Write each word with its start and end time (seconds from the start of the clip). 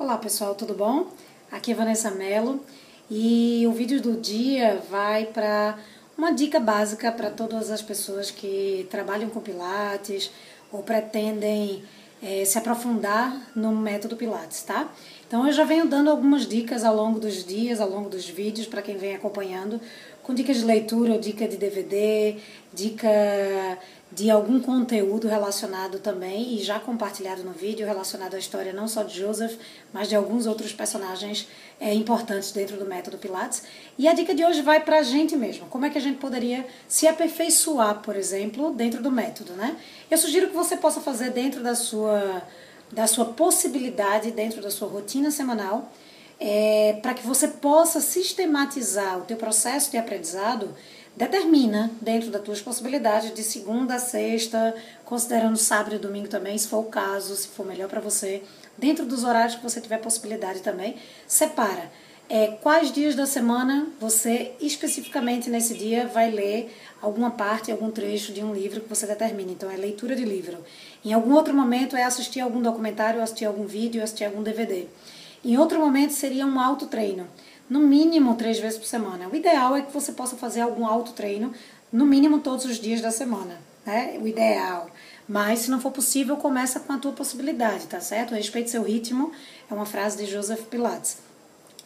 Olá 0.00 0.16
pessoal, 0.16 0.54
tudo 0.54 0.72
bom? 0.72 1.08
Aqui 1.52 1.72
é 1.72 1.74
Vanessa 1.74 2.10
Mello 2.10 2.64
e 3.10 3.66
o 3.68 3.72
vídeo 3.72 4.00
do 4.00 4.18
dia 4.18 4.82
vai 4.90 5.26
para 5.26 5.78
uma 6.16 6.32
dica 6.32 6.58
básica 6.58 7.12
para 7.12 7.28
todas 7.28 7.70
as 7.70 7.82
pessoas 7.82 8.30
que 8.30 8.88
trabalham 8.90 9.28
com 9.28 9.42
Pilates 9.42 10.30
ou 10.72 10.82
pretendem 10.82 11.84
é, 12.22 12.46
se 12.46 12.56
aprofundar 12.56 13.50
no 13.54 13.76
método 13.76 14.16
Pilates, 14.16 14.62
tá? 14.62 14.90
Então 15.28 15.46
eu 15.46 15.52
já 15.52 15.64
venho 15.64 15.86
dando 15.86 16.08
algumas 16.08 16.46
dicas 16.46 16.82
ao 16.82 16.96
longo 16.96 17.20
dos 17.20 17.44
dias, 17.44 17.78
ao 17.78 17.90
longo 17.90 18.08
dos 18.08 18.26
vídeos, 18.26 18.66
para 18.66 18.80
quem 18.80 18.96
vem 18.96 19.14
acompanhando, 19.14 19.78
com 20.22 20.32
dicas 20.32 20.56
de 20.56 20.64
leitura, 20.64 21.18
dica 21.18 21.46
de 21.46 21.58
DVD, 21.58 22.38
dica 22.72 23.06
de 24.12 24.28
algum 24.28 24.60
conteúdo 24.60 25.28
relacionado 25.28 26.00
também 26.00 26.54
e 26.54 26.62
já 26.62 26.80
compartilhado 26.80 27.44
no 27.44 27.52
vídeo 27.52 27.86
relacionado 27.86 28.34
à 28.34 28.38
história 28.38 28.72
não 28.72 28.88
só 28.88 29.04
de 29.04 29.18
Joseph, 29.18 29.56
mas 29.92 30.08
de 30.08 30.16
alguns 30.16 30.46
outros 30.46 30.72
personagens 30.72 31.46
é, 31.80 31.94
importantes 31.94 32.50
dentro 32.50 32.76
do 32.76 32.84
método 32.84 33.18
Pilates. 33.18 33.62
E 33.96 34.08
a 34.08 34.12
dica 34.12 34.34
de 34.34 34.44
hoje 34.44 34.62
vai 34.62 34.80
para 34.80 34.98
a 34.98 35.02
gente 35.02 35.36
mesmo. 35.36 35.66
Como 35.66 35.86
é 35.86 35.90
que 35.90 35.98
a 35.98 36.00
gente 36.00 36.18
poderia 36.18 36.66
se 36.88 37.06
aperfeiçoar, 37.06 38.00
por 38.02 38.16
exemplo, 38.16 38.72
dentro 38.72 39.00
do 39.00 39.12
método, 39.12 39.52
né? 39.52 39.76
Eu 40.10 40.18
sugiro 40.18 40.48
que 40.48 40.54
você 40.54 40.76
possa 40.76 41.00
fazer 41.00 41.30
dentro 41.30 41.62
da 41.62 41.74
sua 41.74 42.42
da 42.92 43.06
sua 43.06 43.26
possibilidade, 43.26 44.32
dentro 44.32 44.60
da 44.60 44.68
sua 44.68 44.88
rotina 44.88 45.30
semanal, 45.30 45.92
é, 46.40 46.98
para 47.02 47.12
que 47.12 47.26
você 47.26 47.46
possa 47.46 48.00
sistematizar 48.00 49.18
o 49.18 49.22
teu 49.22 49.36
processo 49.36 49.90
de 49.90 49.98
aprendizado 49.98 50.74
determina 51.14 51.90
dentro 52.00 52.30
das 52.30 52.42
tuas 52.42 52.62
possibilidades 52.62 53.34
de 53.34 53.42
segunda 53.42 53.96
a 53.96 53.98
sexta, 53.98 54.74
considerando 55.04 55.58
sábado 55.58 55.96
e 55.96 55.98
domingo 55.98 56.28
também, 56.28 56.56
se 56.56 56.66
for 56.66 56.78
o 56.78 56.84
caso, 56.84 57.36
se 57.36 57.48
for 57.48 57.66
melhor 57.66 57.88
para 57.90 58.00
você, 58.00 58.42
dentro 58.78 59.04
dos 59.04 59.22
horários 59.22 59.56
que 59.56 59.62
você 59.62 59.80
tiver 59.82 59.98
possibilidade 59.98 60.60
também, 60.60 60.96
separa. 61.26 61.92
É, 62.32 62.46
quais 62.62 62.92
dias 62.92 63.16
da 63.16 63.26
semana 63.26 63.88
você 63.98 64.52
especificamente 64.60 65.50
nesse 65.50 65.74
dia 65.74 66.06
vai 66.06 66.30
ler 66.30 66.72
alguma 67.02 67.32
parte, 67.32 67.72
algum 67.72 67.90
trecho 67.90 68.32
de 68.32 68.42
um 68.42 68.54
livro 68.54 68.80
que 68.80 68.88
você 68.88 69.04
determina. 69.04 69.50
Então 69.50 69.68
é 69.68 69.76
leitura 69.76 70.14
de 70.14 70.24
livro. 70.24 70.64
Em 71.04 71.12
algum 71.12 71.34
outro 71.34 71.52
momento 71.52 71.96
é 71.96 72.04
assistir 72.04 72.38
algum 72.38 72.62
documentário, 72.62 73.20
assistir 73.20 73.46
algum 73.46 73.66
vídeo, 73.66 74.00
assistir 74.00 74.24
algum 74.24 74.44
DVD. 74.44 74.86
Em 75.44 75.56
outro 75.56 75.78
momento 75.78 76.12
seria 76.12 76.46
um 76.46 76.60
autotreino. 76.60 77.26
treino 77.26 77.50
no 77.70 77.78
mínimo 77.78 78.34
três 78.34 78.58
vezes 78.58 78.76
por 78.76 78.86
semana. 78.86 79.28
O 79.28 79.36
ideal 79.36 79.76
é 79.76 79.82
que 79.82 79.92
você 79.92 80.10
possa 80.10 80.36
fazer 80.36 80.60
algum 80.60 80.84
autotreino, 80.84 81.52
no 81.92 82.04
mínimo 82.04 82.40
todos 82.40 82.64
os 82.64 82.80
dias 82.80 83.00
da 83.00 83.12
semana. 83.12 83.58
Né? 83.86 84.18
O 84.20 84.26
ideal. 84.26 84.90
Mas, 85.28 85.60
se 85.60 85.70
não 85.70 85.80
for 85.80 85.92
possível, 85.92 86.36
começa 86.36 86.80
com 86.80 86.92
a 86.92 86.98
tua 86.98 87.12
possibilidade, 87.12 87.86
tá 87.86 88.00
certo? 88.00 88.34
Respeite 88.34 88.68
seu 88.68 88.82
ritmo, 88.82 89.30
é 89.70 89.72
uma 89.72 89.86
frase 89.86 90.16
de 90.18 90.28
Joseph 90.28 90.62
Pilates. 90.64 91.18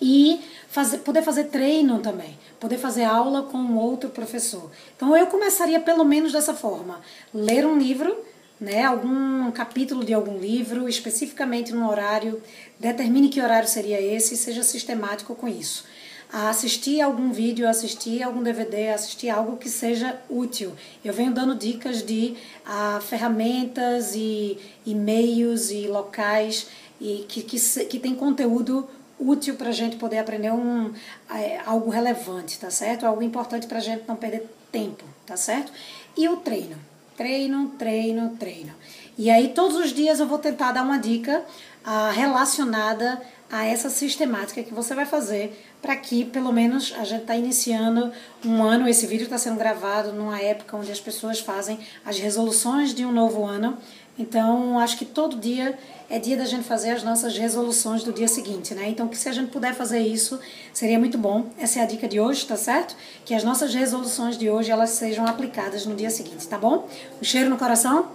E 0.00 0.40
fazer, 0.68 0.98
poder 0.98 1.22
fazer 1.22 1.44
treino 1.44 1.98
também, 1.98 2.38
poder 2.60 2.78
fazer 2.78 3.04
aula 3.04 3.42
com 3.42 3.76
outro 3.76 4.10
professor. 4.10 4.70
Então, 4.96 5.16
eu 5.16 5.26
começaria 5.26 5.80
pelo 5.80 6.04
menos 6.04 6.32
dessa 6.32 6.54
forma: 6.54 7.00
ler 7.34 7.66
um 7.66 7.76
livro 7.76 8.16
né, 8.62 8.84
algum 8.84 9.50
capítulo 9.50 10.04
de 10.04 10.14
algum 10.14 10.38
livro, 10.38 10.88
especificamente 10.88 11.72
no 11.72 11.90
horário, 11.90 12.40
determine 12.78 13.28
que 13.28 13.40
horário 13.40 13.68
seria 13.68 14.00
esse 14.00 14.34
e 14.34 14.36
seja 14.36 14.62
sistemático 14.62 15.34
com 15.34 15.48
isso. 15.48 15.84
A 16.32 16.48
assistir 16.48 17.00
algum 17.00 17.32
vídeo, 17.32 17.68
assistir 17.68 18.22
algum 18.22 18.40
DVD, 18.40 18.90
assistir 18.90 19.30
algo 19.30 19.56
que 19.56 19.68
seja 19.68 20.16
útil. 20.30 20.72
Eu 21.04 21.12
venho 21.12 21.34
dando 21.34 21.56
dicas 21.56 22.06
de 22.06 22.36
ah, 22.64 23.00
ferramentas 23.02 24.14
e 24.14 24.56
e-mails 24.86 25.72
e 25.72 25.88
locais 25.88 26.68
e 27.00 27.26
que, 27.28 27.42
que, 27.42 27.58
que 27.86 27.98
tem 27.98 28.14
conteúdo 28.14 28.88
útil 29.18 29.56
para 29.56 29.70
a 29.70 29.72
gente 29.72 29.96
poder 29.96 30.18
aprender 30.18 30.52
um, 30.52 30.92
é, 31.34 31.60
algo 31.66 31.90
relevante, 31.90 32.60
tá 32.60 32.70
certo? 32.70 33.06
Algo 33.06 33.24
importante 33.24 33.66
para 33.66 33.78
a 33.78 33.82
gente 33.82 34.04
não 34.06 34.14
perder 34.14 34.48
tempo, 34.70 35.04
tá 35.26 35.36
certo? 35.36 35.72
E 36.16 36.28
o 36.28 36.36
treino. 36.36 36.91
Treino, 37.16 37.68
treino, 37.78 38.36
treino. 38.38 38.72
E 39.18 39.30
aí, 39.30 39.48
todos 39.48 39.76
os 39.76 39.92
dias 39.92 40.20
eu 40.20 40.26
vou 40.26 40.38
tentar 40.38 40.72
dar 40.72 40.82
uma 40.82 40.98
dica 40.98 41.44
ah, 41.84 42.10
relacionada 42.10 43.20
a 43.52 43.66
essa 43.66 43.90
sistemática 43.90 44.62
que 44.62 44.72
você 44.72 44.94
vai 44.94 45.04
fazer 45.04 45.62
para 45.82 45.94
que, 45.94 46.24
pelo 46.24 46.50
menos, 46.50 46.94
a 46.98 47.04
gente 47.04 47.20
está 47.20 47.36
iniciando 47.36 48.10
um 48.42 48.62
ano. 48.62 48.88
Esse 48.88 49.06
vídeo 49.06 49.24
está 49.24 49.36
sendo 49.36 49.58
gravado 49.58 50.10
numa 50.10 50.40
época 50.40 50.74
onde 50.74 50.90
as 50.90 50.98
pessoas 50.98 51.38
fazem 51.38 51.78
as 52.02 52.18
resoluções 52.18 52.94
de 52.94 53.04
um 53.04 53.12
novo 53.12 53.44
ano. 53.44 53.76
Então, 54.18 54.78
acho 54.78 54.96
que 54.96 55.04
todo 55.04 55.36
dia 55.36 55.78
é 56.08 56.18
dia 56.18 56.36
da 56.36 56.46
gente 56.46 56.64
fazer 56.64 56.92
as 56.92 57.02
nossas 57.02 57.36
resoluções 57.36 58.02
do 58.02 58.12
dia 58.12 58.28
seguinte, 58.28 58.74
né? 58.74 58.88
Então, 58.88 59.06
que 59.06 59.18
se 59.18 59.28
a 59.28 59.32
gente 59.32 59.50
puder 59.50 59.74
fazer 59.74 60.00
isso, 60.00 60.40
seria 60.72 60.98
muito 60.98 61.18
bom. 61.18 61.50
Essa 61.58 61.80
é 61.80 61.82
a 61.82 61.86
dica 61.86 62.08
de 62.08 62.18
hoje, 62.18 62.46
tá 62.46 62.56
certo? 62.56 62.96
Que 63.24 63.34
as 63.34 63.44
nossas 63.44 63.74
resoluções 63.74 64.38
de 64.38 64.48
hoje 64.48 64.70
elas 64.70 64.90
sejam 64.90 65.26
aplicadas 65.26 65.84
no 65.84 65.94
dia 65.94 66.10
seguinte, 66.10 66.48
tá 66.48 66.56
bom? 66.56 66.88
Um 67.20 67.24
cheiro 67.24 67.50
no 67.50 67.58
coração 67.58 68.12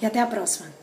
e 0.00 0.06
até 0.06 0.18
a 0.18 0.26
próxima. 0.26 0.81